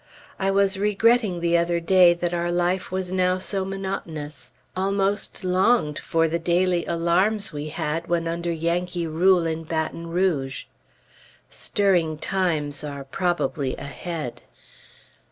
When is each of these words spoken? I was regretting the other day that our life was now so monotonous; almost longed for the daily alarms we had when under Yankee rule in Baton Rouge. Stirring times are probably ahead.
I 0.39 0.49
was 0.49 0.79
regretting 0.79 1.41
the 1.41 1.59
other 1.59 1.79
day 1.79 2.15
that 2.15 2.33
our 2.33 2.51
life 2.51 2.91
was 2.91 3.11
now 3.11 3.37
so 3.37 3.63
monotonous; 3.63 4.51
almost 4.75 5.43
longed 5.43 5.99
for 5.99 6.27
the 6.27 6.39
daily 6.39 6.83
alarms 6.87 7.53
we 7.53 7.67
had 7.67 8.07
when 8.07 8.27
under 8.27 8.51
Yankee 8.51 9.05
rule 9.05 9.45
in 9.45 9.63
Baton 9.63 10.07
Rouge. 10.07 10.63
Stirring 11.51 12.17
times 12.17 12.83
are 12.83 13.03
probably 13.03 13.75
ahead. 13.77 14.41